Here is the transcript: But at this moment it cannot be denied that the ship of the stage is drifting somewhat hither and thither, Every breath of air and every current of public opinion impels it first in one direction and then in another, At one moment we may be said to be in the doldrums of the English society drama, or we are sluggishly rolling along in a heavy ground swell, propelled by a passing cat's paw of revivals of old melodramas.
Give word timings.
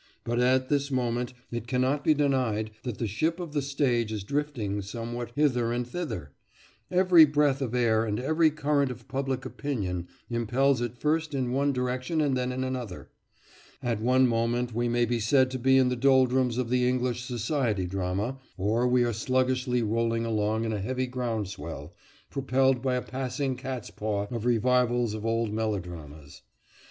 But 0.23 0.39
at 0.39 0.67
this 0.67 0.89
moment 0.89 1.31
it 1.51 1.67
cannot 1.67 2.03
be 2.03 2.15
denied 2.15 2.71
that 2.81 2.97
the 2.97 3.05
ship 3.05 3.39
of 3.39 3.53
the 3.53 3.61
stage 3.61 4.11
is 4.11 4.23
drifting 4.23 4.81
somewhat 4.81 5.31
hither 5.35 5.71
and 5.71 5.85
thither, 5.85 6.31
Every 6.89 7.23
breath 7.23 7.61
of 7.61 7.75
air 7.75 8.03
and 8.05 8.19
every 8.19 8.49
current 8.49 8.89
of 8.89 9.07
public 9.07 9.45
opinion 9.45 10.07
impels 10.27 10.81
it 10.81 10.97
first 10.97 11.35
in 11.35 11.51
one 11.51 11.71
direction 11.71 12.19
and 12.19 12.35
then 12.35 12.51
in 12.51 12.63
another, 12.63 13.11
At 13.83 14.01
one 14.01 14.27
moment 14.27 14.73
we 14.73 14.89
may 14.89 15.05
be 15.05 15.19
said 15.19 15.51
to 15.51 15.59
be 15.59 15.77
in 15.77 15.89
the 15.89 15.95
doldrums 15.95 16.57
of 16.57 16.71
the 16.71 16.89
English 16.89 17.23
society 17.23 17.85
drama, 17.85 18.39
or 18.57 18.87
we 18.87 19.03
are 19.03 19.13
sluggishly 19.13 19.83
rolling 19.83 20.25
along 20.25 20.65
in 20.65 20.73
a 20.73 20.81
heavy 20.81 21.05
ground 21.05 21.47
swell, 21.47 21.93
propelled 22.31 22.81
by 22.81 22.95
a 22.95 23.03
passing 23.03 23.55
cat's 23.55 23.91
paw 23.91 24.25
of 24.31 24.45
revivals 24.47 25.13
of 25.13 25.27
old 25.27 25.53
melodramas. 25.53 26.41